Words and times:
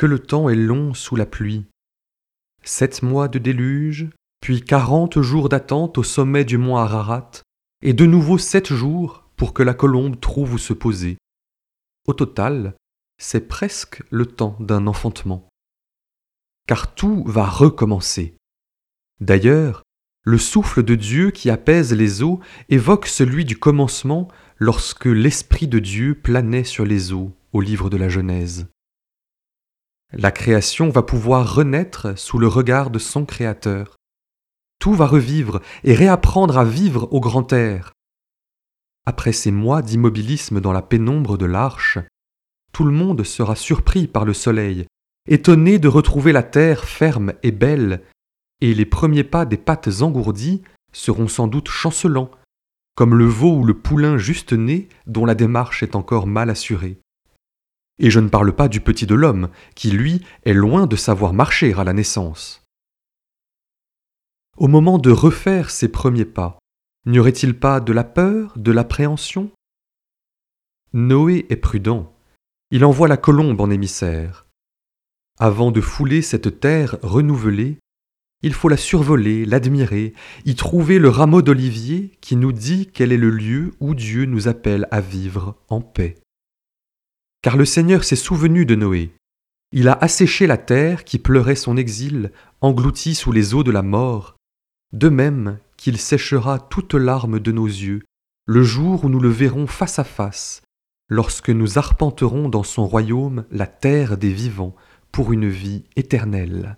que 0.00 0.06
le 0.06 0.18
temps 0.18 0.48
est 0.48 0.56
long 0.56 0.94
sous 0.94 1.14
la 1.14 1.26
pluie. 1.26 1.66
Sept 2.64 3.02
mois 3.02 3.28
de 3.28 3.38
déluge, 3.38 4.08
puis 4.40 4.62
quarante 4.62 5.20
jours 5.20 5.50
d'attente 5.50 5.98
au 5.98 6.02
sommet 6.02 6.46
du 6.46 6.56
mont 6.56 6.78
Ararat, 6.78 7.30
et 7.82 7.92
de 7.92 8.06
nouveau 8.06 8.38
sept 8.38 8.72
jours 8.72 9.28
pour 9.36 9.52
que 9.52 9.62
la 9.62 9.74
colombe 9.74 10.18
trouve 10.18 10.54
où 10.54 10.58
se 10.58 10.72
poser. 10.72 11.18
Au 12.08 12.14
total, 12.14 12.76
c'est 13.18 13.46
presque 13.46 14.02
le 14.08 14.24
temps 14.24 14.56
d'un 14.58 14.86
enfantement. 14.86 15.50
Car 16.66 16.94
tout 16.94 17.22
va 17.26 17.44
recommencer. 17.44 18.38
D'ailleurs, 19.20 19.82
le 20.24 20.38
souffle 20.38 20.82
de 20.82 20.94
Dieu 20.94 21.30
qui 21.30 21.50
apaise 21.50 21.92
les 21.92 22.22
eaux 22.22 22.40
évoque 22.70 23.06
celui 23.06 23.44
du 23.44 23.58
commencement 23.58 24.28
lorsque 24.56 25.04
l'Esprit 25.04 25.68
de 25.68 25.78
Dieu 25.78 26.14
planait 26.14 26.64
sur 26.64 26.86
les 26.86 27.12
eaux 27.12 27.32
au 27.52 27.60
livre 27.60 27.90
de 27.90 27.98
la 27.98 28.08
Genèse. 28.08 28.66
La 30.12 30.32
création 30.32 30.90
va 30.90 31.02
pouvoir 31.02 31.54
renaître 31.54 32.18
sous 32.18 32.38
le 32.38 32.48
regard 32.48 32.90
de 32.90 32.98
son 32.98 33.24
Créateur. 33.24 33.96
Tout 34.80 34.92
va 34.92 35.06
revivre 35.06 35.60
et 35.84 35.94
réapprendre 35.94 36.58
à 36.58 36.64
vivre 36.64 37.08
au 37.12 37.20
grand 37.20 37.52
air. 37.52 37.92
Après 39.06 39.32
ces 39.32 39.52
mois 39.52 39.82
d'immobilisme 39.82 40.60
dans 40.60 40.72
la 40.72 40.82
pénombre 40.82 41.38
de 41.38 41.46
l'arche, 41.46 41.98
tout 42.72 42.84
le 42.84 42.90
monde 42.90 43.22
sera 43.22 43.54
surpris 43.54 44.08
par 44.08 44.24
le 44.24 44.34
soleil, 44.34 44.86
étonné 45.28 45.78
de 45.78 45.88
retrouver 45.88 46.32
la 46.32 46.42
terre 46.42 46.84
ferme 46.84 47.34
et 47.44 47.52
belle, 47.52 48.02
et 48.60 48.74
les 48.74 48.86
premiers 48.86 49.24
pas 49.24 49.44
des 49.44 49.56
pattes 49.56 50.00
engourdies 50.00 50.62
seront 50.92 51.28
sans 51.28 51.46
doute 51.46 51.68
chancelants, 51.68 52.30
comme 52.96 53.14
le 53.14 53.26
veau 53.26 53.58
ou 53.58 53.64
le 53.64 53.74
poulain 53.74 54.18
juste 54.18 54.52
né 54.52 54.88
dont 55.06 55.24
la 55.24 55.36
démarche 55.36 55.84
est 55.84 55.94
encore 55.94 56.26
mal 56.26 56.50
assurée. 56.50 56.98
Et 58.00 58.10
je 58.10 58.18
ne 58.18 58.28
parle 58.28 58.52
pas 58.52 58.68
du 58.68 58.80
petit 58.80 59.06
de 59.06 59.14
l'homme, 59.14 59.50
qui 59.74 59.90
lui 59.90 60.24
est 60.44 60.54
loin 60.54 60.86
de 60.86 60.96
savoir 60.96 61.34
marcher 61.34 61.74
à 61.74 61.84
la 61.84 61.92
naissance. 61.92 62.64
Au 64.56 64.68
moment 64.68 64.98
de 64.98 65.10
refaire 65.10 65.70
ses 65.70 65.88
premiers 65.88 66.24
pas, 66.24 66.58
n'y 67.06 67.18
aurait-il 67.18 67.58
pas 67.58 67.80
de 67.80 67.92
la 67.92 68.04
peur, 68.04 68.54
de 68.56 68.72
l'appréhension? 68.72 69.50
Noé 70.92 71.46
est 71.50 71.56
prudent. 71.56 72.12
Il 72.70 72.84
envoie 72.84 73.06
la 73.06 73.16
colombe 73.16 73.60
en 73.60 73.70
émissaire. 73.70 74.46
Avant 75.38 75.70
de 75.70 75.80
fouler 75.80 76.22
cette 76.22 76.58
terre 76.58 76.96
renouvelée, 77.02 77.78
il 78.42 78.54
faut 78.54 78.68
la 78.68 78.76
survoler, 78.78 79.44
l'admirer, 79.44 80.14
y 80.46 80.54
trouver 80.54 80.98
le 80.98 81.10
rameau 81.10 81.42
d'olivier 81.42 82.12
qui 82.22 82.36
nous 82.36 82.52
dit 82.52 82.88
quel 82.92 83.12
est 83.12 83.18
le 83.18 83.30
lieu 83.30 83.72
où 83.80 83.94
Dieu 83.94 84.24
nous 84.24 84.48
appelle 84.48 84.88
à 84.90 85.02
vivre 85.02 85.56
en 85.68 85.82
paix. 85.82 86.16
Car 87.42 87.56
le 87.56 87.64
Seigneur 87.64 88.04
s'est 88.04 88.16
souvenu 88.16 88.66
de 88.66 88.74
Noé. 88.74 89.12
Il 89.72 89.88
a 89.88 89.92
asséché 89.92 90.46
la 90.46 90.58
terre 90.58 91.04
qui 91.04 91.18
pleurait 91.18 91.54
son 91.54 91.76
exil, 91.76 92.32
engloutie 92.60 93.14
sous 93.14 93.32
les 93.32 93.54
eaux 93.54 93.62
de 93.62 93.70
la 93.70 93.82
mort, 93.82 94.36
de 94.92 95.08
même 95.08 95.58
qu'il 95.76 95.98
séchera 95.98 96.58
toute 96.58 96.94
larme 96.94 97.38
de 97.38 97.52
nos 97.52 97.66
yeux, 97.66 98.02
le 98.46 98.62
jour 98.62 99.04
où 99.04 99.08
nous 99.08 99.20
le 99.20 99.28
verrons 99.28 99.66
face 99.66 99.98
à 99.98 100.04
face, 100.04 100.62
lorsque 101.08 101.50
nous 101.50 101.78
arpenterons 101.78 102.48
dans 102.48 102.64
son 102.64 102.86
royaume 102.86 103.44
la 103.50 103.66
terre 103.66 104.18
des 104.18 104.32
vivants 104.32 104.74
pour 105.12 105.32
une 105.32 105.48
vie 105.48 105.84
éternelle. 105.96 106.76